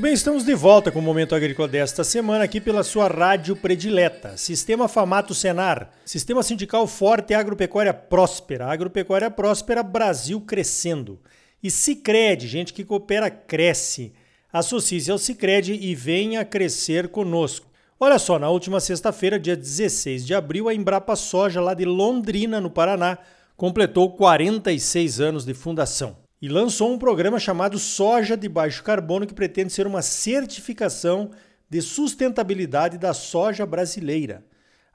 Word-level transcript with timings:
Muito 0.00 0.08
bem, 0.08 0.14
estamos 0.14 0.44
de 0.44 0.54
volta 0.54 0.90
com 0.90 0.98
o 0.98 1.02
Momento 1.02 1.34
Agrícola 1.34 1.68
desta 1.68 2.02
semana 2.02 2.44
aqui 2.44 2.58
pela 2.58 2.82
sua 2.82 3.06
rádio 3.06 3.54
predileta. 3.54 4.34
Sistema 4.34 4.88
Famato 4.88 5.34
Senar, 5.34 5.90
Sistema 6.06 6.42
Sindical 6.42 6.86
Forte 6.86 7.34
Agropecuária 7.34 7.92
Próspera. 7.92 8.72
Agropecuária 8.72 9.30
Próspera, 9.30 9.82
Brasil 9.82 10.40
crescendo. 10.40 11.20
E 11.62 11.70
Cicred, 11.70 12.48
gente 12.48 12.72
que 12.72 12.82
coopera, 12.82 13.28
cresce. 13.28 14.14
Associe-se 14.50 15.10
ao 15.10 15.18
Cicred 15.18 15.74
e 15.74 15.94
venha 15.94 16.46
crescer 16.46 17.08
conosco. 17.08 17.66
Olha 18.00 18.18
só, 18.18 18.38
na 18.38 18.48
última 18.48 18.80
sexta-feira, 18.80 19.38
dia 19.38 19.54
16 19.54 20.24
de 20.24 20.32
abril, 20.32 20.70
a 20.70 20.74
Embrapa 20.74 21.14
Soja, 21.14 21.60
lá 21.60 21.74
de 21.74 21.84
Londrina, 21.84 22.58
no 22.58 22.70
Paraná, 22.70 23.18
completou 23.54 24.16
46 24.16 25.20
anos 25.20 25.44
de 25.44 25.52
fundação 25.52 26.19
e 26.40 26.48
lançou 26.48 26.92
um 26.92 26.98
programa 26.98 27.38
chamado 27.38 27.78
Soja 27.78 28.36
de 28.36 28.48
Baixo 28.48 28.82
Carbono, 28.82 29.26
que 29.26 29.34
pretende 29.34 29.72
ser 29.72 29.86
uma 29.86 30.00
certificação 30.00 31.30
de 31.68 31.82
sustentabilidade 31.82 32.96
da 32.96 33.12
soja 33.12 33.66
brasileira. 33.66 34.44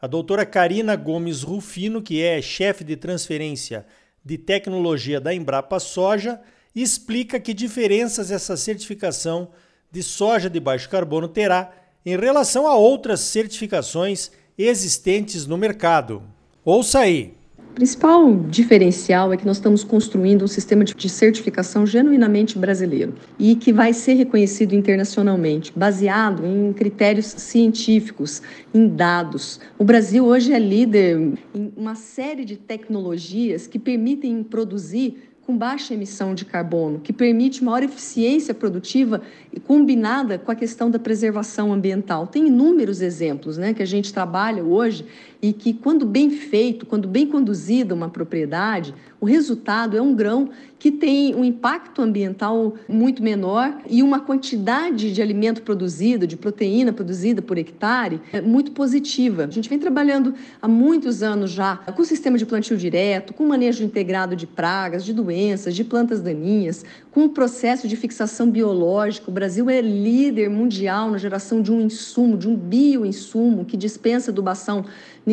A 0.01 0.07
doutora 0.07 0.45
Karina 0.45 0.95
Gomes 0.95 1.43
Rufino, 1.43 2.01
que 2.01 2.21
é 2.21 2.41
chefe 2.41 2.83
de 2.83 2.97
transferência 2.97 3.85
de 4.23 4.37
tecnologia 4.37 5.21
da 5.21 5.33
Embrapa 5.33 5.79
Soja, 5.79 6.41
explica 6.75 7.39
que 7.39 7.53
diferenças 7.53 8.31
essa 8.31 8.57
certificação 8.57 9.49
de 9.91 10.03
soja 10.03 10.49
de 10.49 10.59
baixo 10.59 10.89
carbono 10.89 11.27
terá 11.27 11.71
em 12.05 12.17
relação 12.17 12.67
a 12.67 12.75
outras 12.75 13.21
certificações 13.21 14.31
existentes 14.57 15.45
no 15.45 15.57
mercado. 15.57 16.23
Ouça 16.63 16.99
aí! 16.99 17.44
Principal 17.75 18.33
diferencial 18.49 19.33
é 19.33 19.37
que 19.37 19.45
nós 19.45 19.57
estamos 19.57 19.83
construindo 19.83 20.45
um 20.45 20.47
sistema 20.47 20.85
de 20.85 21.09
certificação 21.09 21.85
genuinamente 21.85 22.57
brasileiro 22.57 23.13
e 23.37 23.53
que 23.53 23.73
vai 23.73 23.91
ser 23.91 24.13
reconhecido 24.13 24.73
internacionalmente, 24.73 25.73
baseado 25.75 26.45
em 26.45 26.71
critérios 26.71 27.25
científicos, 27.25 28.41
em 28.73 28.87
dados. 28.87 29.59
O 29.77 29.83
Brasil 29.83 30.25
hoje 30.25 30.53
é 30.53 30.57
líder 30.57 31.33
em 31.53 31.73
uma 31.75 31.95
série 31.95 32.45
de 32.45 32.55
tecnologias 32.55 33.67
que 33.67 33.77
permitem 33.77 34.41
produzir 34.41 35.35
com 35.45 35.55
baixa 35.55 35.93
emissão 35.93 36.33
de 36.33 36.43
carbono, 36.43 36.99
que 36.99 37.13
permite 37.13 37.63
maior 37.63 37.83
eficiência 37.83 38.51
produtiva 38.51 39.21
combinada 39.63 40.39
com 40.39 40.51
a 40.51 40.55
questão 40.55 40.89
da 40.89 40.97
preservação 40.97 41.71
ambiental. 41.71 42.25
Tem 42.25 42.47
inúmeros 42.47 42.99
exemplos 42.99 43.55
né, 43.57 43.73
que 43.73 43.83
a 43.83 43.85
gente 43.85 44.11
trabalha 44.11 44.63
hoje 44.63 45.05
e 45.47 45.53
que, 45.53 45.73
quando 45.73 46.07
bem 46.07 46.31
feito, 46.31 46.87
quando 46.87 47.07
bem 47.07 47.27
conduzida 47.27 47.93
uma 47.93 48.09
propriedade, 48.09 48.95
o 49.21 49.25
resultado 49.27 49.95
é 49.95 50.01
um 50.01 50.15
grão 50.15 50.49
que 50.79 50.91
tem 50.91 51.33
um 51.35 51.43
impacto 51.43 52.01
ambiental 52.01 52.75
muito 52.87 53.23
menor 53.23 53.75
e 53.89 54.03
uma 54.03 54.19
quantidade 54.19 55.11
de 55.11 55.21
alimento 55.21 55.61
produzido, 55.61 56.27
de 56.27 56.35
proteína 56.35 56.91
produzida 56.91 57.41
por 57.41 57.57
hectare, 57.57 58.21
é 58.33 58.41
muito 58.41 58.71
positiva. 58.71 59.45
A 59.45 59.51
gente 59.51 59.69
vem 59.69 59.79
trabalhando 59.79 60.33
há 60.61 60.67
muitos 60.67 61.23
anos 61.23 61.51
já 61.51 61.77
com 61.77 62.01
o 62.01 62.05
sistema 62.05 62.37
de 62.37 62.45
plantio 62.45 62.77
direto, 62.77 63.33
com 63.33 63.45
manejo 63.47 63.83
integrado 63.83 64.35
de 64.35 64.45
pragas, 64.45 65.05
de 65.05 65.13
doenças, 65.13 65.75
de 65.75 65.83
plantas 65.83 66.21
daninhas, 66.21 66.83
com 67.11 67.25
o 67.25 67.29
processo 67.29 67.87
de 67.87 67.95
fixação 67.95 68.49
biológica. 68.49 69.29
O 69.29 69.33
Brasil 69.33 69.69
é 69.69 69.79
líder 69.79 70.49
mundial 70.49 71.09
na 71.09 71.17
geração 71.17 71.61
de 71.61 71.71
um 71.71 71.81
insumo, 71.81 72.37
de 72.37 72.47
um 72.47 72.55
bioinsumo 72.55 73.63
que 73.63 73.77
dispensa 73.77 74.31
adubação 74.31 74.85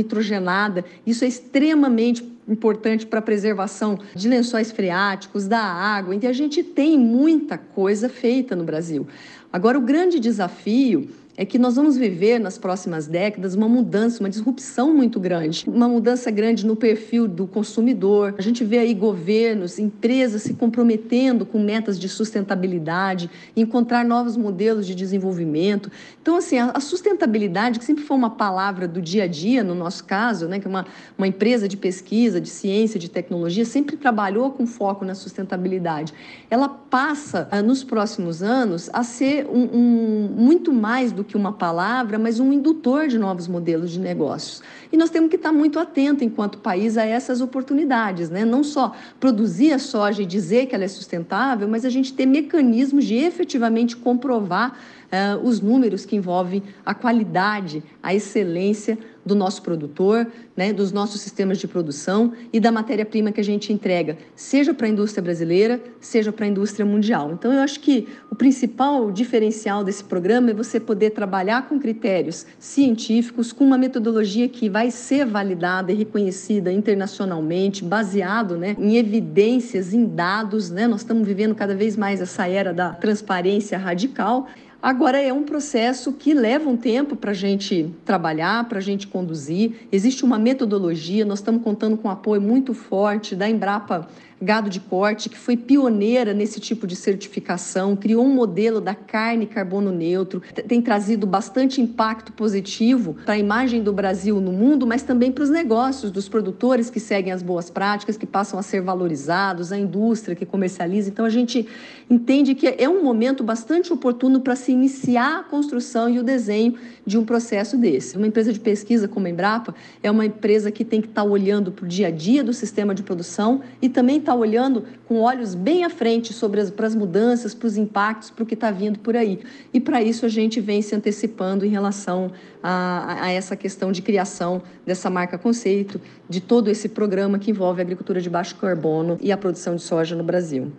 nitrogenada. 0.02 0.84
Isso 1.06 1.24
é 1.24 1.28
extremamente 1.28 2.30
importante 2.48 3.06
para 3.06 3.20
a 3.20 3.22
preservação 3.22 3.98
de 4.14 4.28
lençóis 4.28 4.72
freáticos, 4.72 5.46
da 5.46 5.60
água. 5.60 6.14
Então, 6.14 6.28
a 6.28 6.34
gente 6.34 6.62
tem 6.62 6.98
muita 6.98 7.56
coisa 7.56 8.08
feita 8.08 8.54
no 8.54 8.64
Brasil. 8.64 9.06
Agora, 9.52 9.78
o 9.78 9.82
grande 9.82 10.18
desafio 10.18 11.08
é 11.34 11.46
que 11.46 11.58
nós 11.58 11.76
vamos 11.76 11.96
viver 11.96 12.38
nas 12.38 12.58
próximas 12.58 13.06
décadas 13.06 13.54
uma 13.54 13.68
mudança, 13.68 14.20
uma 14.20 14.28
disrupção 14.28 14.92
muito 14.92 15.18
grande, 15.18 15.64
uma 15.66 15.88
mudança 15.88 16.30
grande 16.30 16.66
no 16.66 16.76
perfil 16.76 17.26
do 17.26 17.46
consumidor. 17.46 18.34
A 18.36 18.42
gente 18.42 18.62
vê 18.64 18.78
aí 18.78 18.92
governos, 18.92 19.78
empresas 19.78 20.42
se 20.42 20.52
comprometendo 20.52 21.46
com 21.46 21.58
metas 21.58 21.98
de 21.98 22.06
sustentabilidade, 22.06 23.30
encontrar 23.56 24.04
novos 24.04 24.36
modelos 24.36 24.86
de 24.86 24.94
desenvolvimento. 24.94 25.90
Então, 26.20 26.36
assim, 26.36 26.58
a 26.58 26.78
sustentabilidade, 26.80 27.78
que 27.78 27.84
sempre 27.84 28.04
foi 28.04 28.16
uma 28.16 28.30
palavra 28.30 28.86
do 28.86 29.00
dia 29.00 29.24
a 29.24 29.26
dia, 29.26 29.64
no 29.64 29.74
nosso 29.74 30.04
caso, 30.04 30.46
né, 30.46 30.60
que 30.60 30.66
é 30.66 30.70
uma, 30.70 30.86
uma 31.16 31.26
empresa 31.26 31.66
de 31.66 31.78
pesquisa, 31.78 32.40
de 32.40 32.48
ciência, 32.50 33.00
de 33.00 33.08
tecnologia, 33.08 33.64
sempre 33.64 33.96
trabalhou 33.96 34.50
com 34.50 34.66
foco 34.66 35.02
na 35.02 35.14
sustentabilidade. 35.14 36.12
Ela 36.50 36.68
passa, 36.68 37.48
ah, 37.50 37.62
nos 37.62 37.82
próximos 37.82 38.42
anos, 38.42 38.90
a 38.92 39.02
ser 39.02 39.46
um, 39.46 39.70
um 39.72 40.28
muito 40.36 40.72
mais 40.72 41.10
do 41.10 41.21
do 41.22 41.24
que 41.24 41.36
uma 41.36 41.52
palavra, 41.52 42.18
mas 42.18 42.40
um 42.40 42.52
indutor 42.52 43.06
de 43.06 43.18
novos 43.18 43.46
modelos 43.46 43.90
de 43.90 44.00
negócios. 44.00 44.62
E 44.90 44.96
nós 44.96 45.08
temos 45.08 45.30
que 45.30 45.36
estar 45.36 45.52
muito 45.52 45.78
atentos, 45.78 46.22
enquanto 46.22 46.58
país, 46.58 46.98
a 46.98 47.04
essas 47.04 47.40
oportunidades, 47.40 48.28
né? 48.28 48.44
não 48.44 48.62
só 48.62 48.94
produzir 49.18 49.72
a 49.72 49.78
soja 49.78 50.22
e 50.22 50.26
dizer 50.26 50.66
que 50.66 50.74
ela 50.74 50.84
é 50.84 50.88
sustentável, 50.88 51.66
mas 51.68 51.84
a 51.84 51.90
gente 51.90 52.12
ter 52.12 52.26
mecanismos 52.26 53.04
de 53.04 53.14
efetivamente 53.14 53.96
comprovar 53.96 54.76
uh, 55.12 55.46
os 55.46 55.60
números 55.60 56.06
que 56.06 56.16
envolvem 56.16 56.62
a 56.84 56.94
qualidade, 56.94 57.82
a 58.02 58.14
excelência 58.14 58.98
do 59.24 59.36
nosso 59.36 59.62
produtor, 59.62 60.26
né, 60.56 60.72
dos 60.72 60.90
nossos 60.90 61.20
sistemas 61.20 61.58
de 61.58 61.68
produção 61.68 62.32
e 62.52 62.58
da 62.58 62.72
matéria-prima 62.72 63.30
que 63.30 63.40
a 63.40 63.44
gente 63.44 63.72
entrega, 63.72 64.18
seja 64.34 64.74
para 64.74 64.86
a 64.86 64.90
indústria 64.90 65.22
brasileira, 65.22 65.80
seja 66.00 66.32
para 66.32 66.44
a 66.44 66.48
indústria 66.48 66.84
mundial. 66.84 67.30
Então, 67.32 67.52
eu 67.52 67.60
acho 67.60 67.78
que 67.78 68.08
o 68.30 68.34
principal 68.34 69.12
diferencial 69.12 69.84
desse 69.84 70.02
programa 70.02 70.50
é 70.50 70.54
você 70.54 70.80
poder 70.80 71.10
trabalhar 71.10 71.68
com 71.68 71.78
critérios 71.78 72.44
científicos, 72.58 73.52
com 73.52 73.64
uma 73.64 73.78
metodologia 73.78 74.48
que 74.48 74.68
vai 74.68 74.90
ser 74.90 75.24
validada 75.24 75.92
e 75.92 75.94
reconhecida 75.94 76.72
internacionalmente, 76.72 77.84
baseado 77.84 78.56
né, 78.56 78.74
em 78.76 78.96
evidências, 78.96 79.94
em 79.94 80.04
dados. 80.04 80.68
Né? 80.68 80.88
Nós 80.88 81.02
estamos 81.02 81.26
vivendo 81.26 81.54
cada 81.54 81.76
vez 81.76 81.96
mais 81.96 82.20
essa 82.20 82.48
era 82.48 82.74
da 82.74 82.90
transparência 82.90 83.78
radical. 83.78 84.48
Agora 84.82 85.22
é 85.22 85.32
um 85.32 85.44
processo 85.44 86.12
que 86.12 86.34
leva 86.34 86.68
um 86.68 86.76
tempo 86.76 87.14
para 87.14 87.30
a 87.30 87.34
gente 87.34 87.94
trabalhar, 88.04 88.68
para 88.68 88.78
a 88.78 88.82
gente 88.82 89.06
conduzir. 89.06 89.86
Existe 89.92 90.24
uma 90.24 90.40
metodologia, 90.40 91.24
nós 91.24 91.38
estamos 91.38 91.62
contando 91.62 91.96
com 91.96 92.08
um 92.08 92.10
apoio 92.10 92.42
muito 92.42 92.74
forte 92.74 93.36
da 93.36 93.48
Embrapa 93.48 94.08
Gado 94.42 94.68
de 94.68 94.80
Corte, 94.80 95.28
que 95.28 95.38
foi 95.38 95.56
pioneira 95.56 96.34
nesse 96.34 96.58
tipo 96.58 96.84
de 96.84 96.96
certificação, 96.96 97.94
criou 97.94 98.24
um 98.24 98.34
modelo 98.34 98.80
da 98.80 98.92
carne 98.92 99.46
carbono 99.46 99.92
neutro, 99.92 100.42
tem 100.66 100.82
trazido 100.82 101.28
bastante 101.28 101.80
impacto 101.80 102.32
positivo 102.32 103.14
para 103.24 103.34
a 103.34 103.38
imagem 103.38 103.84
do 103.84 103.92
Brasil 103.92 104.40
no 104.40 104.50
mundo, 104.50 104.84
mas 104.84 105.04
também 105.04 105.30
para 105.30 105.44
os 105.44 105.50
negócios 105.50 106.10
dos 106.10 106.28
produtores 106.28 106.90
que 106.90 106.98
seguem 106.98 107.32
as 107.32 107.40
boas 107.40 107.70
práticas, 107.70 108.16
que 108.16 108.26
passam 108.26 108.58
a 108.58 108.62
ser 108.62 108.80
valorizados, 108.80 109.70
a 109.70 109.78
indústria 109.78 110.34
que 110.34 110.44
comercializa. 110.44 111.08
Então 111.08 111.24
a 111.24 111.30
gente 111.30 111.64
entende 112.10 112.56
que 112.56 112.66
é 112.66 112.88
um 112.88 113.04
momento 113.04 113.44
bastante 113.44 113.92
oportuno 113.92 114.40
para 114.40 114.56
se 114.56 114.71
iniciar 114.72 115.40
a 115.40 115.42
construção 115.42 116.08
e 116.08 116.18
o 116.18 116.22
desenho 116.22 116.74
de 117.06 117.18
um 117.18 117.24
processo 117.24 117.76
desse. 117.76 118.16
Uma 118.16 118.26
empresa 118.26 118.52
de 118.52 118.60
pesquisa 118.60 119.06
como 119.06 119.26
a 119.26 119.30
Embrapa 119.30 119.74
é 120.02 120.10
uma 120.10 120.26
empresa 120.26 120.70
que 120.70 120.84
tem 120.84 121.00
que 121.00 121.08
estar 121.08 121.24
olhando 121.24 121.70
para 121.72 121.84
o 121.84 121.88
dia 121.88 122.08
a 122.08 122.10
dia 122.10 122.42
do 122.42 122.52
sistema 122.52 122.94
de 122.94 123.02
produção 123.02 123.60
e 123.80 123.88
também 123.88 124.18
está 124.18 124.34
olhando 124.34 124.84
com 125.06 125.20
olhos 125.20 125.54
bem 125.54 125.84
à 125.84 125.90
frente 125.90 126.32
sobre 126.32 126.60
as, 126.60 126.70
para 126.70 126.86
as 126.86 126.94
mudanças, 126.94 127.54
para 127.54 127.66
os 127.66 127.76
impactos, 127.76 128.30
para 128.30 128.42
o 128.42 128.46
que 128.46 128.54
está 128.54 128.70
vindo 128.70 128.98
por 128.98 129.16
aí. 129.16 129.40
E 129.72 129.80
para 129.80 130.02
isso 130.02 130.24
a 130.24 130.28
gente 130.28 130.60
vem 130.60 130.80
se 130.82 130.94
antecipando 130.94 131.64
em 131.64 131.68
relação 131.68 132.30
a, 132.62 133.24
a 133.24 133.30
essa 133.30 133.56
questão 133.56 133.92
de 133.92 134.02
criação 134.02 134.62
dessa 134.86 135.10
marca 135.10 135.36
conceito, 135.36 136.00
de 136.28 136.40
todo 136.40 136.68
esse 136.68 136.88
programa 136.88 137.38
que 137.38 137.50
envolve 137.50 137.80
a 137.80 137.84
agricultura 137.84 138.20
de 138.20 138.30
baixo 138.30 138.56
carbono 138.56 139.18
e 139.20 139.32
a 139.32 139.36
produção 139.36 139.76
de 139.76 139.82
soja 139.82 140.16
no 140.16 140.24
Brasil. 140.24 140.72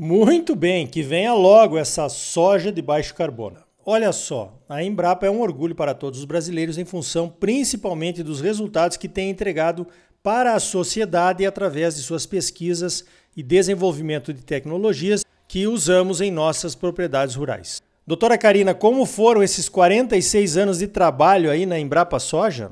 Muito 0.00 0.54
bem, 0.54 0.86
que 0.86 1.02
venha 1.02 1.34
logo 1.34 1.76
essa 1.76 2.08
soja 2.08 2.70
de 2.70 2.80
baixo 2.80 3.12
carbono. 3.16 3.56
Olha 3.84 4.12
só, 4.12 4.56
a 4.68 4.80
Embrapa 4.80 5.26
é 5.26 5.30
um 5.30 5.40
orgulho 5.40 5.74
para 5.74 5.92
todos 5.92 6.20
os 6.20 6.24
brasileiros 6.24 6.78
em 6.78 6.84
função 6.84 7.28
principalmente 7.28 8.22
dos 8.22 8.40
resultados 8.40 8.96
que 8.96 9.08
tem 9.08 9.28
entregado 9.28 9.88
para 10.22 10.54
a 10.54 10.60
sociedade 10.60 11.44
através 11.44 11.96
de 11.96 12.02
suas 12.02 12.26
pesquisas 12.26 13.04
e 13.36 13.42
desenvolvimento 13.42 14.32
de 14.32 14.44
tecnologias 14.44 15.24
que 15.48 15.66
usamos 15.66 16.20
em 16.20 16.30
nossas 16.30 16.76
propriedades 16.76 17.34
rurais. 17.34 17.82
Doutora 18.06 18.38
Karina, 18.38 18.74
como 18.74 19.04
foram 19.04 19.42
esses 19.42 19.68
46 19.68 20.56
anos 20.58 20.78
de 20.78 20.86
trabalho 20.86 21.50
aí 21.50 21.66
na 21.66 21.76
Embrapa 21.76 22.20
Soja? 22.20 22.70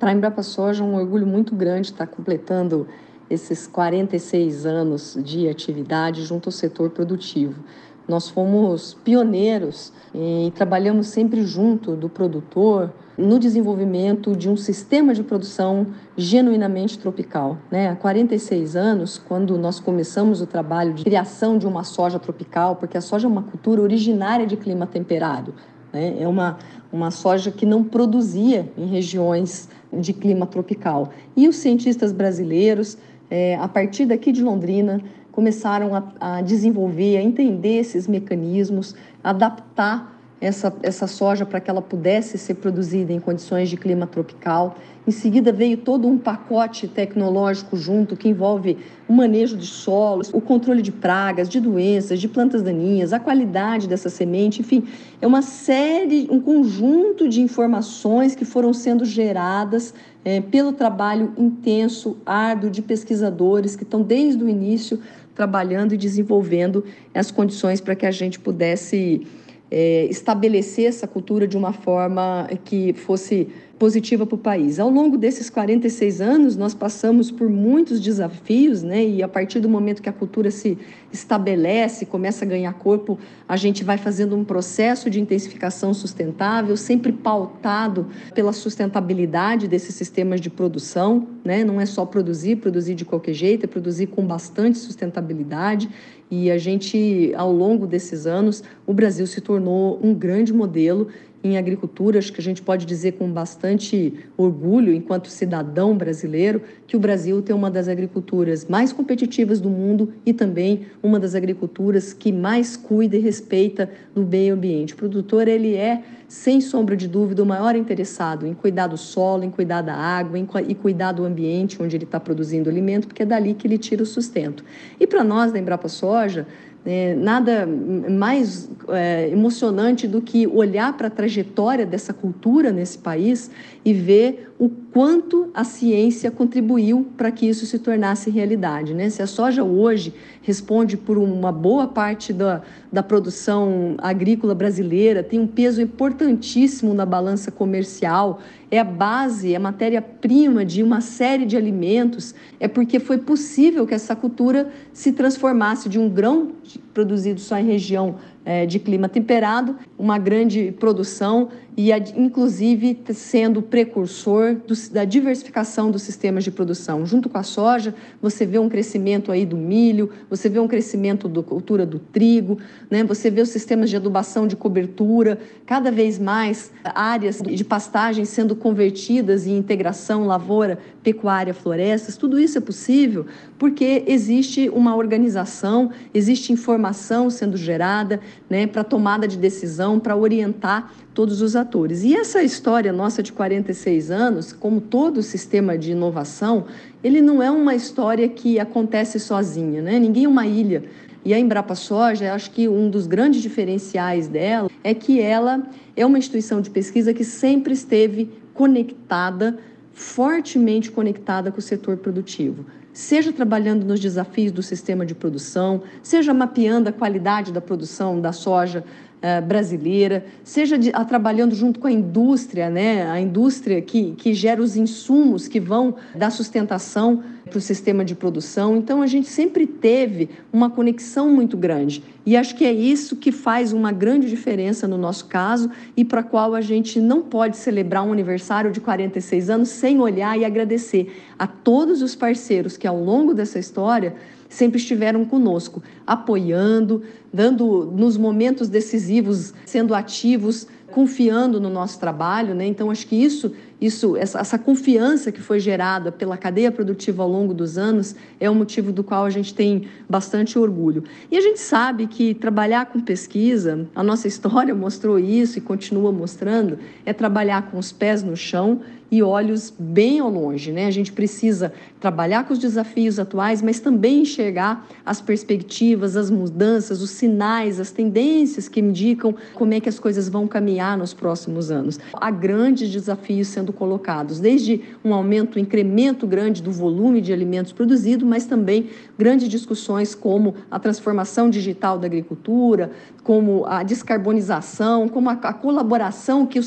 Para 0.00 0.08
a 0.08 0.12
Embrapa 0.14 0.42
Soja 0.42 0.82
um 0.82 0.94
orgulho 0.94 1.26
muito 1.26 1.54
grande 1.54 1.88
estar 1.88 2.06
completando 2.06 2.88
esses 3.30 3.66
46 3.66 4.66
anos 4.66 5.18
de 5.22 5.48
atividade 5.48 6.22
junto 6.24 6.48
ao 6.48 6.52
setor 6.52 6.90
produtivo. 6.90 7.62
Nós 8.06 8.28
fomos 8.28 8.94
pioneiros 9.02 9.92
e 10.14 10.52
trabalhamos 10.54 11.06
sempre 11.06 11.42
junto 11.42 11.96
do 11.96 12.08
produtor 12.08 12.92
no 13.16 13.38
desenvolvimento 13.38 14.36
de 14.36 14.48
um 14.50 14.56
sistema 14.56 15.14
de 15.14 15.22
produção 15.22 15.86
genuinamente 16.16 16.98
tropical. 16.98 17.58
Né? 17.70 17.88
Há 17.88 17.96
46 17.96 18.76
anos, 18.76 19.18
quando 19.18 19.56
nós 19.56 19.80
começamos 19.80 20.40
o 20.40 20.46
trabalho 20.46 20.92
de 20.92 21.04
criação 21.04 21.56
de 21.56 21.66
uma 21.66 21.84
soja 21.84 22.18
tropical, 22.18 22.76
porque 22.76 22.98
a 22.98 23.00
soja 23.00 23.26
é 23.26 23.30
uma 23.30 23.42
cultura 23.42 23.80
originária 23.80 24.46
de 24.46 24.56
clima 24.56 24.86
temperado, 24.86 25.54
né? 25.92 26.16
é 26.18 26.28
uma, 26.28 26.58
uma 26.92 27.10
soja 27.10 27.50
que 27.50 27.64
não 27.64 27.84
produzia 27.84 28.70
em 28.76 28.86
regiões 28.86 29.68
de 29.92 30.12
clima 30.12 30.44
tropical. 30.44 31.10
E 31.36 31.48
os 31.48 31.56
cientistas 31.56 32.12
brasileiros, 32.12 32.98
é, 33.34 33.56
a 33.56 33.66
partir 33.66 34.06
daqui 34.06 34.30
de 34.30 34.40
Londrina, 34.44 35.00
começaram 35.32 35.92
a, 35.92 36.04
a 36.20 36.40
desenvolver, 36.40 37.16
a 37.16 37.20
entender 37.20 37.78
esses 37.78 38.06
mecanismos, 38.06 38.94
adaptar 39.24 40.13
essa, 40.44 40.74
essa 40.82 41.06
soja 41.06 41.46
para 41.46 41.58
que 41.58 41.70
ela 41.70 41.80
pudesse 41.80 42.36
ser 42.36 42.56
produzida 42.56 43.12
em 43.12 43.18
condições 43.18 43.70
de 43.70 43.78
clima 43.78 44.06
tropical. 44.06 44.76
Em 45.06 45.10
seguida, 45.10 45.50
veio 45.50 45.78
todo 45.78 46.06
um 46.06 46.18
pacote 46.18 46.86
tecnológico 46.86 47.76
junto 47.78 48.14
que 48.14 48.28
envolve 48.28 48.76
o 49.08 49.12
manejo 49.12 49.56
de 49.56 49.66
solos, 49.66 50.30
o 50.34 50.42
controle 50.42 50.82
de 50.82 50.92
pragas, 50.92 51.48
de 51.48 51.60
doenças, 51.60 52.20
de 52.20 52.28
plantas 52.28 52.62
daninhas, 52.62 53.14
a 53.14 53.18
qualidade 53.18 53.88
dessa 53.88 54.10
semente, 54.10 54.60
enfim, 54.60 54.84
é 55.20 55.26
uma 55.26 55.40
série, 55.40 56.28
um 56.30 56.40
conjunto 56.40 57.26
de 57.26 57.40
informações 57.40 58.34
que 58.34 58.44
foram 58.44 58.74
sendo 58.74 59.04
geradas 59.04 59.94
é, 60.24 60.42
pelo 60.42 60.72
trabalho 60.72 61.32
intenso, 61.38 62.18
árduo 62.24 62.68
de 62.68 62.82
pesquisadores 62.82 63.76
que 63.76 63.82
estão 63.82 64.02
desde 64.02 64.44
o 64.44 64.48
início 64.48 65.00
trabalhando 65.34 65.94
e 65.94 65.96
desenvolvendo 65.96 66.84
as 67.14 67.30
condições 67.30 67.80
para 67.80 67.94
que 67.94 68.06
a 68.06 68.10
gente 68.10 68.38
pudesse 68.38 69.26
é, 69.70 70.04
estabelecer 70.06 70.86
essa 70.86 71.06
cultura 71.06 71.46
de 71.46 71.56
uma 71.56 71.72
forma 71.72 72.48
que 72.64 72.92
fosse 72.92 73.48
positiva 73.78 74.24
para 74.24 74.34
o 74.34 74.38
país. 74.38 74.78
Ao 74.78 74.88
longo 74.88 75.18
desses 75.18 75.50
46 75.50 76.20
anos, 76.20 76.56
nós 76.56 76.74
passamos 76.74 77.30
por 77.30 77.48
muitos 77.48 78.00
desafios, 78.00 78.82
né? 78.82 79.04
E 79.04 79.22
a 79.22 79.28
partir 79.28 79.60
do 79.60 79.68
momento 79.68 80.00
que 80.00 80.08
a 80.08 80.12
cultura 80.12 80.50
se 80.50 80.78
estabelece, 81.12 82.06
começa 82.06 82.44
a 82.44 82.48
ganhar 82.48 82.72
corpo, 82.74 83.18
a 83.48 83.56
gente 83.56 83.82
vai 83.82 83.98
fazendo 83.98 84.36
um 84.36 84.44
processo 84.44 85.10
de 85.10 85.20
intensificação 85.20 85.92
sustentável, 85.92 86.76
sempre 86.76 87.12
pautado 87.12 88.06
pela 88.34 88.52
sustentabilidade 88.52 89.68
desses 89.68 89.94
sistemas 89.94 90.40
de 90.40 90.50
produção, 90.50 91.26
né? 91.44 91.64
Não 91.64 91.80
é 91.80 91.86
só 91.86 92.06
produzir, 92.06 92.56
produzir 92.56 92.94
de 92.94 93.04
qualquer 93.04 93.34
jeito, 93.34 93.64
é 93.64 93.66
produzir 93.66 94.06
com 94.06 94.24
bastante 94.24 94.78
sustentabilidade. 94.78 95.88
E 96.30 96.50
a 96.50 96.58
gente, 96.58 97.32
ao 97.36 97.52
longo 97.52 97.86
desses 97.86 98.26
anos, 98.26 98.62
o 98.86 98.94
Brasil 98.94 99.26
se 99.26 99.40
tornou 99.40 100.00
um 100.02 100.14
grande 100.14 100.52
modelo 100.52 101.08
em 101.44 101.58
agricultura, 101.58 102.18
acho 102.18 102.32
que 102.32 102.40
a 102.40 102.42
gente 102.42 102.62
pode 102.62 102.86
dizer 102.86 103.12
com 103.12 103.30
bastante 103.30 104.14
orgulho, 104.34 104.94
enquanto 104.94 105.28
cidadão 105.28 105.94
brasileiro, 105.94 106.62
que 106.86 106.96
o 106.96 106.98
Brasil 106.98 107.42
tem 107.42 107.54
uma 107.54 107.70
das 107.70 107.86
agriculturas 107.86 108.64
mais 108.64 108.94
competitivas 108.94 109.60
do 109.60 109.68
mundo 109.68 110.14
e 110.24 110.32
também 110.32 110.86
uma 111.02 111.20
das 111.20 111.34
agriculturas 111.34 112.14
que 112.14 112.32
mais 112.32 112.78
cuida 112.78 113.16
e 113.16 113.20
respeita 113.20 113.90
do 114.14 114.22
meio 114.22 114.54
ambiente. 114.54 114.94
O 114.94 114.96
produtor, 114.96 115.46
ele 115.46 115.74
é, 115.74 116.02
sem 116.26 116.62
sombra 116.62 116.96
de 116.96 117.06
dúvida, 117.06 117.42
o 117.42 117.46
maior 117.46 117.76
interessado 117.76 118.46
em 118.46 118.54
cuidar 118.54 118.86
do 118.86 118.96
solo, 118.96 119.44
em 119.44 119.50
cuidar 119.50 119.82
da 119.82 119.94
água 119.94 120.38
em, 120.38 120.48
e 120.66 120.74
cuidar 120.74 121.12
do 121.12 121.24
ambiente 121.24 121.82
onde 121.82 121.94
ele 121.94 122.04
está 122.04 122.18
produzindo 122.18 122.70
alimento, 122.70 123.06
porque 123.06 123.22
é 123.22 123.26
dali 123.26 123.52
que 123.52 123.66
ele 123.66 123.76
tira 123.76 124.02
o 124.02 124.06
sustento. 124.06 124.64
E 124.98 125.06
para 125.06 125.22
nós, 125.22 125.52
da 125.52 125.58
Embrapa 125.58 125.88
Soja, 125.88 126.46
é, 126.86 127.14
nada 127.14 127.66
mais 127.66 128.68
é, 128.88 129.28
emocionante 129.30 130.06
do 130.06 130.20
que 130.20 130.46
olhar 130.46 130.96
para 130.96 131.06
a 131.06 131.10
trajetória 131.10 131.86
dessa 131.86 132.12
cultura 132.12 132.70
nesse 132.70 132.98
país 132.98 133.50
e 133.84 133.92
ver 133.92 134.52
o 134.58 134.68
quanto 134.94 135.50
a 135.52 135.64
ciência 135.64 136.30
contribuiu 136.30 137.04
para 137.16 137.32
que 137.32 137.48
isso 137.48 137.66
se 137.66 137.80
tornasse 137.80 138.30
realidade. 138.30 138.94
Né? 138.94 139.10
Se 139.10 139.20
a 139.20 139.26
soja 139.26 139.64
hoje 139.64 140.14
responde 140.40 140.96
por 140.96 141.18
uma 141.18 141.50
boa 141.50 141.88
parte 141.88 142.32
da, 142.32 142.62
da 142.92 143.02
produção 143.02 143.96
agrícola 143.98 144.54
brasileira, 144.54 145.20
tem 145.20 145.40
um 145.40 145.48
peso 145.48 145.82
importantíssimo 145.82 146.94
na 146.94 147.04
balança 147.04 147.50
comercial, 147.50 148.38
é 148.70 148.78
a 148.78 148.84
base, 148.84 149.52
é 149.52 149.56
a 149.56 149.60
matéria-prima 149.60 150.64
de 150.64 150.80
uma 150.80 151.00
série 151.00 151.44
de 151.44 151.56
alimentos, 151.56 152.32
é 152.60 152.68
porque 152.68 153.00
foi 153.00 153.18
possível 153.18 153.88
que 153.88 153.94
essa 153.94 154.14
cultura 154.14 154.70
se 154.92 155.10
transformasse 155.10 155.88
de 155.88 155.98
um 155.98 156.08
grão 156.08 156.52
produzido 156.92 157.40
só 157.40 157.58
em 157.58 157.66
região 157.66 158.14
é, 158.44 158.66
de 158.66 158.78
clima 158.78 159.08
temperado, 159.08 159.76
uma 159.98 160.18
grande 160.18 160.72
produção 160.78 161.48
e, 161.76 161.90
inclusive, 162.16 163.00
sendo 163.12 163.60
precursor 163.60 164.54
do, 164.54 164.74
da 164.92 165.04
diversificação 165.04 165.90
dos 165.90 166.02
sistemas 166.02 166.44
de 166.44 166.50
produção. 166.50 167.04
Junto 167.04 167.28
com 167.28 167.36
a 167.36 167.42
soja, 167.42 167.94
você 168.22 168.46
vê 168.46 168.58
um 168.58 168.68
crescimento 168.68 169.32
aí 169.32 169.44
do 169.44 169.56
milho, 169.56 170.10
você 170.30 170.48
vê 170.48 170.60
um 170.60 170.68
crescimento 170.68 171.28
da 171.28 171.42
cultura 171.42 171.84
do 171.84 171.98
trigo, 171.98 172.58
né? 172.88 173.02
você 173.02 173.28
vê 173.28 173.40
os 173.40 173.48
sistemas 173.48 173.90
de 173.90 173.96
adubação 173.96 174.46
de 174.46 174.54
cobertura, 174.54 175.38
cada 175.66 175.90
vez 175.90 176.18
mais 176.18 176.72
áreas 176.84 177.42
de 177.42 177.64
pastagem 177.64 178.24
sendo 178.24 178.54
convertidas 178.54 179.46
em 179.46 179.56
integração 179.56 180.26
lavoura, 180.26 180.78
pecuária, 181.02 181.52
florestas. 181.52 182.16
Tudo 182.16 182.38
isso 182.38 182.56
é 182.56 182.60
possível 182.60 183.26
porque 183.58 184.04
existe 184.06 184.68
uma 184.68 184.94
organização, 184.94 185.90
existe 186.12 186.52
informação 186.52 187.30
sendo 187.30 187.56
gerada 187.56 188.20
né, 188.48 188.66
para 188.66 188.84
tomada 188.84 189.26
de 189.26 189.36
decisão, 189.36 189.98
para 189.98 190.16
orientar 190.16 190.92
todos 191.12 191.40
os 191.40 191.56
atores. 191.56 192.02
E 192.02 192.14
essa 192.14 192.42
história 192.42 192.92
nossa 192.92 193.22
de 193.22 193.32
46 193.32 194.10
anos, 194.10 194.52
como 194.52 194.80
todo 194.80 195.22
sistema 195.22 195.78
de 195.78 195.92
inovação, 195.92 196.66
ele 197.02 197.20
não 197.20 197.42
é 197.42 197.50
uma 197.50 197.74
história 197.74 198.28
que 198.28 198.58
acontece 198.58 199.18
sozinha, 199.18 199.80
né? 199.80 199.98
Ninguém 199.98 200.24
é 200.24 200.28
uma 200.28 200.46
ilha. 200.46 200.84
E 201.24 201.32
a 201.32 201.38
Embrapa 201.38 201.74
Soja, 201.74 202.34
acho 202.34 202.50
que 202.50 202.68
um 202.68 202.90
dos 202.90 203.06
grandes 203.06 203.40
diferenciais 203.40 204.28
dela 204.28 204.68
é 204.82 204.92
que 204.92 205.20
ela 205.20 205.62
é 205.96 206.04
uma 206.04 206.18
instituição 206.18 206.60
de 206.60 206.68
pesquisa 206.68 207.14
que 207.14 207.24
sempre 207.24 207.72
esteve 207.72 208.30
conectada, 208.52 209.58
fortemente 209.92 210.90
conectada 210.90 211.50
com 211.50 211.58
o 211.58 211.62
setor 211.62 211.96
produtivo 211.96 212.66
seja 212.94 213.32
trabalhando 213.32 213.84
nos 213.84 213.98
desafios 213.98 214.52
do 214.52 214.62
sistema 214.62 215.04
de 215.04 215.16
produção, 215.16 215.82
seja 216.00 216.32
mapeando 216.32 216.88
a 216.88 216.92
qualidade 216.92 217.52
da 217.52 217.60
produção 217.60 218.20
da 218.20 218.32
soja 218.32 218.84
uh, 219.24 219.44
brasileira, 219.44 220.26
seja 220.42 220.76
de, 220.76 220.90
a, 220.92 221.04
trabalhando 221.04 221.54
junto 221.54 221.80
com 221.80 221.86
a 221.86 221.92
indústria, 221.92 222.68
né, 222.68 223.10
a 223.10 223.18
indústria 223.18 223.80
que, 223.80 224.12
que 224.12 224.34
gera 224.34 224.60
os 224.60 224.76
insumos 224.76 225.48
que 225.48 225.58
vão 225.58 225.96
dar 226.14 226.30
sustentação 226.30 227.22
para 227.48 227.58
o 227.58 227.60
sistema 227.60 228.04
de 228.04 228.14
produção. 228.14 228.76
Então, 228.76 229.02
a 229.02 229.06
gente 229.06 229.28
sempre 229.28 229.66
teve 229.66 230.30
uma 230.52 230.70
conexão 230.70 231.28
muito 231.28 231.56
grande. 231.56 232.02
E 232.26 232.36
acho 232.36 232.56
que 232.56 232.64
é 232.64 232.72
isso 232.72 233.16
que 233.16 233.30
faz 233.30 233.72
uma 233.72 233.92
grande 233.92 234.28
diferença 234.28 234.88
no 234.88 234.96
nosso 234.96 235.26
caso 235.26 235.70
e 235.96 236.04
para 236.04 236.22
qual 236.22 236.54
a 236.54 236.60
gente 236.60 236.98
não 236.98 237.20
pode 237.20 237.56
celebrar 237.58 238.02
um 238.02 238.12
aniversário 238.12 238.72
de 238.72 238.80
46 238.80 239.50
anos 239.50 239.68
sem 239.68 240.00
olhar 240.00 240.38
e 240.38 240.44
agradecer 240.44 241.22
a 241.38 241.46
todos 241.46 242.00
os 242.00 242.14
parceiros 242.14 242.76
que, 242.78 242.86
ao 242.86 242.98
longo 242.98 243.34
dessa 243.34 243.58
história, 243.58 244.14
sempre 244.54 244.78
estiveram 244.78 245.24
conosco, 245.24 245.82
apoiando, 246.06 247.02
dando 247.32 247.92
nos 247.94 248.16
momentos 248.16 248.68
decisivos, 248.68 249.52
sendo 249.66 249.94
ativos, 249.94 250.66
confiando 250.92 251.60
no 251.60 251.68
nosso 251.68 251.98
trabalho, 251.98 252.54
né? 252.54 252.64
Então 252.64 252.90
acho 252.90 253.06
que 253.06 253.16
isso 253.16 253.52
isso, 253.80 254.16
essa, 254.16 254.38
essa, 254.40 254.58
confiança 254.58 255.30
que 255.30 255.40
foi 255.40 255.58
gerada 255.58 256.10
pela 256.10 256.36
cadeia 256.36 256.70
produtiva 256.70 257.22
ao 257.22 257.28
longo 257.28 257.52
dos 257.52 257.76
anos 257.76 258.14
é 258.40 258.48
um 258.48 258.54
motivo 258.54 258.92
do 258.92 259.02
qual 259.02 259.24
a 259.24 259.30
gente 259.30 259.52
tem 259.54 259.88
bastante 260.08 260.58
orgulho. 260.58 261.04
E 261.30 261.36
a 261.36 261.40
gente 261.40 261.60
sabe 261.60 262.06
que 262.06 262.34
trabalhar 262.34 262.86
com 262.86 263.00
pesquisa, 263.00 263.86
a 263.94 264.02
nossa 264.02 264.28
história 264.28 264.74
mostrou 264.74 265.18
isso 265.18 265.58
e 265.58 265.60
continua 265.60 266.12
mostrando, 266.12 266.78
é 267.04 267.12
trabalhar 267.12 267.70
com 267.70 267.78
os 267.78 267.92
pés 267.92 268.22
no 268.22 268.36
chão 268.36 268.80
e 269.14 269.22
olhos 269.22 269.72
bem 269.78 270.18
ao 270.18 270.28
longe. 270.28 270.72
Né? 270.72 270.86
A 270.86 270.90
gente 270.90 271.12
precisa 271.12 271.72
trabalhar 272.00 272.44
com 272.44 272.52
os 272.52 272.58
desafios 272.58 273.18
atuais, 273.18 273.62
mas 273.62 273.78
também 273.78 274.22
enxergar 274.22 274.86
as 275.06 275.20
perspectivas, 275.20 276.16
as 276.16 276.30
mudanças, 276.30 277.00
os 277.00 277.10
sinais, 277.10 277.78
as 277.78 277.92
tendências 277.92 278.68
que 278.68 278.80
indicam 278.80 279.34
como 279.54 279.72
é 279.72 279.80
que 279.80 279.88
as 279.88 280.00
coisas 280.00 280.28
vão 280.28 280.48
caminhar 280.48 280.98
nos 280.98 281.14
próximos 281.14 281.70
anos. 281.70 281.98
Há 282.12 282.30
grandes 282.30 282.90
desafios 282.90 283.48
sendo 283.48 283.63
colocados, 283.72 284.40
desde 284.40 284.80
um 285.04 285.14
aumento, 285.14 285.58
um 285.58 285.62
incremento 285.62 286.26
grande 286.26 286.62
do 286.62 286.70
volume 286.70 287.20
de 287.20 287.32
alimentos 287.32 287.72
produzidos, 287.72 288.26
mas 288.26 288.46
também 288.46 288.90
grandes 289.18 289.48
discussões 289.48 290.14
como 290.14 290.54
a 290.70 290.78
transformação 290.78 291.48
digital 291.48 291.98
da 291.98 292.06
agricultura, 292.06 292.90
como 293.22 293.64
a 293.66 293.82
descarbonização, 293.82 295.08
como 295.08 295.30
a, 295.30 295.32
a 295.32 295.52
colaboração 295.52 296.46
que 296.46 296.58
o, 296.58 296.62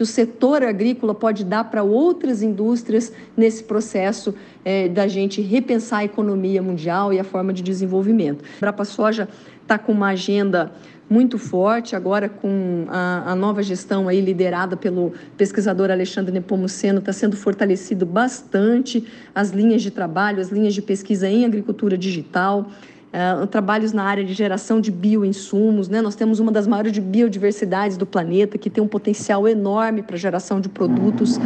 que 0.00 0.04
o 0.04 0.06
setor 0.06 0.62
agrícola 0.62 1.14
pode 1.14 1.44
dar 1.44 1.64
para 1.64 1.82
outras 1.82 2.42
indústrias 2.42 3.12
nesse 3.36 3.62
processo 3.62 4.34
é, 4.64 4.88
da 4.88 5.06
gente 5.06 5.42
repensar 5.42 5.98
a 5.98 6.04
economia 6.06 6.62
mundial 6.62 7.12
e 7.12 7.20
a 7.20 7.24
forma 7.24 7.52
de 7.52 7.62
desenvolvimento. 7.62 8.42
A 8.56 8.60
Brapa 8.60 8.86
Soja 8.86 9.28
está 9.60 9.76
com 9.76 9.92
uma 9.92 10.08
agenda 10.08 10.72
muito 11.06 11.36
forte, 11.36 11.94
agora 11.94 12.30
com 12.30 12.86
a, 12.88 13.32
a, 13.32 13.34
nova 13.34 13.62
gestão 13.62 14.08
aí 14.08 14.22
liderada 14.22 14.74
pelo 14.74 15.12
pesquisador 15.36 15.90
Alexandre 15.90 16.32
Nepomuceno, 16.32 17.00
está 17.00 17.12
sendo 17.12 17.36
fortalecido 17.36 18.06
bastante 18.06 19.06
as 19.34 19.50
linhas 19.50 19.82
de 19.82 19.90
trabalho, 19.90 20.40
as 20.40 20.48
linhas 20.48 20.72
de 20.72 20.80
pesquisa 20.80 21.28
em 21.28 21.44
agricultura 21.44 21.98
digital, 21.98 22.70
uh, 23.12 23.46
trabalhos 23.46 23.92
na 23.92 24.04
área 24.04 24.24
de 24.24 24.32
geração 24.32 24.80
de 24.80 24.90
bioinsumos. 24.90 25.88
Né? 25.88 26.00
Nós 26.00 26.14
temos 26.14 26.40
uma 26.40 26.52
das 26.52 26.66
maiores 26.66 26.92
de 26.92 27.00
biodiversidades 27.00 27.96
do 27.96 28.06
planeta, 28.06 28.58
que 28.58 28.70
tem 28.70 28.82
um 28.82 28.88
potencial 28.88 29.46
enorme 29.46 30.02
para 30.02 30.16
geração 30.16 30.60
de 30.60 30.68
produtos. 30.68 31.38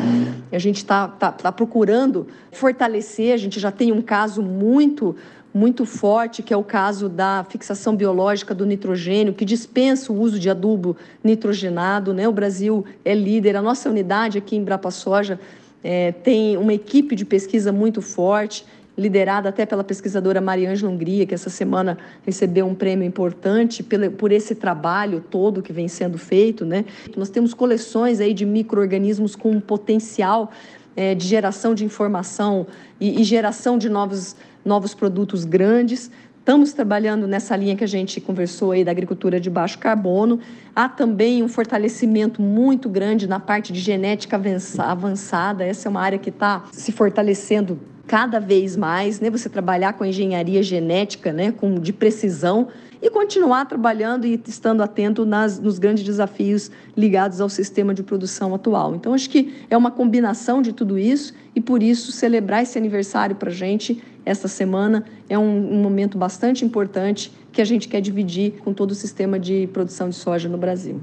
A 0.53 0.59
gente 0.59 0.79
está 0.79 1.09
tá, 1.09 1.33
tá 1.33 1.53
procurando 1.53 2.27
fortalecer, 2.53 3.35
a 3.35 3.39
gente 3.39 3.59
já 3.59 3.71
tem 3.71 3.93
um 3.93 4.03
caso 4.03 4.43
muito 4.43 5.17
muito 5.57 5.87
forte, 5.87 6.43
que 6.43 6.53
é 6.53 6.57
o 6.57 6.65
caso 6.65 7.09
da 7.09 7.47
fixação 7.49 7.95
biológica 7.95 8.53
do 8.53 8.67
nitrogênio, 8.67 9.33
que 9.33 9.45
dispensa 9.45 10.13
o 10.13 10.21
uso 10.21 10.37
de 10.37 10.51
adubo 10.51 10.97
nitrogenado. 11.23 12.13
Né? 12.13 12.27
O 12.27 12.33
Brasil 12.33 12.85
é 13.05 13.15
líder, 13.15 13.55
a 13.55 13.63
nossa 13.63 13.89
unidade 13.89 14.37
aqui 14.37 14.57
em 14.57 14.65
Brapa 14.65 14.91
Soja 14.91 15.39
é, 15.85 16.11
tem 16.11 16.57
uma 16.57 16.73
equipe 16.75 17.15
de 17.15 17.25
pesquisa 17.25 17.71
muito 17.71 18.03
forte, 18.03 18.67
liderada 18.97 19.49
até 19.49 19.67
pela 19.67 19.83
pesquisadora 19.83 20.41
Mariângela 20.41 20.91
Hungria, 20.91 21.27
que 21.27 21.35
essa 21.35 21.51
semana 21.51 21.99
recebeu 22.25 22.67
um 22.67 22.75
prêmio 22.75 23.07
importante 23.07 23.83
por 24.17 24.31
esse 24.31 24.55
trabalho 24.55 25.21
todo 25.21 25.63
que 25.63 25.73
vem 25.73 25.89
sendo 25.89 26.17
feito. 26.17 26.65
Né? 26.65 26.85
Nós 27.17 27.29
temos 27.29 27.53
coleções 27.53 28.21
aí 28.21 28.33
de 28.33 28.47
micro-organismos 28.47 29.35
com 29.35 29.51
um 29.51 29.61
potencial 29.61 30.51
é, 30.97 31.15
de 31.15 31.27
geração 31.27 31.75
de 31.75 31.85
informação 31.85 32.67
e, 33.01 33.21
e 33.21 33.25
geração 33.25 33.77
de 33.77 33.89
novos 33.89 34.37
novos 34.65 34.95
produtos 34.95 35.45
grandes. 35.45 36.11
Estamos 36.39 36.73
trabalhando 36.73 37.27
nessa 37.27 37.57
linha 37.57 37.75
que 37.75 37.85
a 37.85 37.89
gente 37.89 38.21
conversou 38.21 38.73
aí 38.73 38.85
da 38.85 38.91
agricultura 38.91 39.41
de 39.41 39.49
baixo 39.49 39.79
carbono. 39.79 40.41
Há 40.75 40.89
também 40.89 41.43
um 41.43 41.49
fortalecimento 41.49 42.43
muito 42.43 42.89
grande 42.89 43.27
na 43.27 43.41
parte 43.41 43.73
de 43.73 43.81
genética 43.81 44.41
avançada. 44.79 45.65
Essa 45.65 45.89
é 45.89 45.91
uma 45.91 46.03
área 46.03 46.19
que 46.19 46.31
está 46.31 46.65
se 46.73 46.93
fortalecendo 46.93 47.79
cada 48.15 48.39
vez 48.39 48.77
mais, 48.77 49.19
né? 49.19 49.29
Você 49.29 49.49
trabalhar 49.49 49.95
com 49.95 50.05
engenharia 50.05 50.63
genética, 50.63 51.33
né? 51.33 51.51
Com 51.51 51.81
de 51.81 51.93
precisão 51.93 52.69
e 53.03 53.11
continuar 53.11 53.65
trabalhando 53.65 54.25
e 54.25 54.41
estando 54.47 54.85
atento 54.85 55.27
nas, 55.27 55.59
nos 55.59 55.81
grandes 55.81 56.05
desafios 56.05 56.71
ligados 56.97 57.41
ao 57.41 57.49
sistema 57.49 57.93
de 57.93 58.05
produção 58.05 58.55
atual. 58.55 58.95
Então, 58.95 59.15
acho 59.15 59.29
que 59.29 59.65
é 59.69 59.77
uma 59.77 59.91
combinação 59.91 60.63
de 60.63 60.73
tudo 60.73 60.97
isso 60.97 61.35
e, 61.57 61.61
por 61.61 61.83
isso, 61.83 62.13
celebrar 62.13 62.63
esse 62.63 62.79
aniversário 62.79 63.35
para 63.35 63.51
a 63.51 63.53
gente 63.53 64.01
esta 64.25 64.47
semana 64.47 65.05
é 65.29 65.37
um, 65.37 65.73
um 65.75 65.83
momento 65.83 66.17
bastante 66.17 66.65
importante 66.65 67.33
que 67.51 67.61
a 67.61 67.65
gente 67.65 67.89
quer 67.89 68.01
dividir 68.01 68.53
com 68.63 68.73
todo 68.73 68.93
o 68.93 68.95
sistema 68.95 69.41
de 69.41 69.69
produção 69.73 70.09
de 70.09 70.15
soja 70.15 70.49
no 70.49 70.57
Brasil. 70.57 71.01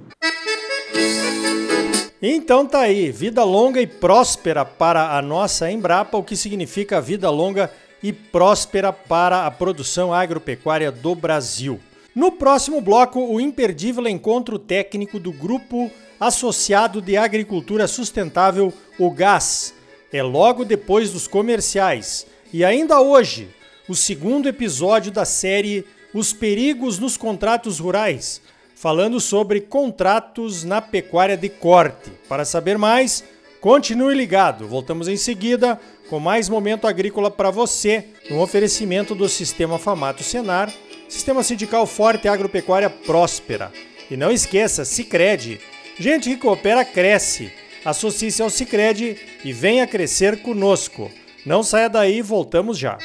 Então 2.21 2.67
tá 2.67 2.81
aí, 2.81 3.11
vida 3.11 3.43
longa 3.43 3.81
e 3.81 3.87
próspera 3.87 4.63
para 4.63 5.17
a 5.17 5.21
nossa 5.23 5.71
Embrapa, 5.71 6.19
o 6.19 6.23
que 6.23 6.35
significa 6.35 7.01
vida 7.01 7.31
longa 7.31 7.71
e 8.03 8.13
próspera 8.13 8.93
para 8.93 9.47
a 9.47 9.49
produção 9.49 10.13
agropecuária 10.13 10.91
do 10.91 11.15
Brasil. 11.15 11.79
No 12.13 12.31
próximo 12.31 12.79
bloco, 12.79 13.19
o 13.19 13.41
imperdível 13.41 14.07
encontro 14.07 14.59
técnico 14.59 15.19
do 15.19 15.31
Grupo 15.31 15.89
Associado 16.19 17.01
de 17.01 17.17
Agricultura 17.17 17.87
Sustentável, 17.87 18.71
o 18.99 19.09
GAS. 19.09 19.73
É 20.13 20.21
logo 20.21 20.63
depois 20.63 21.11
dos 21.11 21.27
comerciais. 21.27 22.27
E 22.53 22.63
ainda 22.63 23.01
hoje, 23.01 23.49
o 23.87 23.95
segundo 23.95 24.47
episódio 24.47 25.11
da 25.11 25.25
série 25.25 25.85
Os 26.13 26.33
Perigos 26.33 26.99
nos 26.99 27.17
Contratos 27.17 27.79
Rurais, 27.79 28.41
falando 28.81 29.19
sobre 29.19 29.61
contratos 29.61 30.63
na 30.63 30.81
pecuária 30.81 31.37
de 31.37 31.47
corte. 31.47 32.11
Para 32.27 32.43
saber 32.43 32.79
mais, 32.79 33.23
continue 33.61 34.15
ligado. 34.15 34.67
Voltamos 34.67 35.07
em 35.07 35.15
seguida 35.15 35.79
com 36.09 36.19
mais 36.19 36.49
momento 36.49 36.87
agrícola 36.87 37.29
para 37.29 37.51
você, 37.51 38.05
no 38.27 38.41
oferecimento 38.41 39.13
do 39.13 39.29
Sistema 39.29 39.77
Famato 39.77 40.23
Senar 40.23 40.73
Sistema 41.07 41.43
sindical 41.43 41.85
forte 41.85 42.25
e 42.25 42.29
agropecuária 42.29 42.89
próspera. 42.89 43.71
E 44.09 44.17
não 44.17 44.31
esqueça, 44.31 44.83
Sicredi. 44.83 45.59
Gente 45.99 46.29
que 46.29 46.37
coopera 46.37 46.83
cresce. 46.83 47.51
Associe-se 47.85 48.41
ao 48.41 48.49
Sicredi 48.49 49.15
e 49.43 49.53
venha 49.53 49.85
crescer 49.85 50.41
conosco. 50.41 51.11
Não 51.45 51.61
saia 51.61 51.87
daí, 51.87 52.21
voltamos 52.21 52.79
já. 52.79 52.97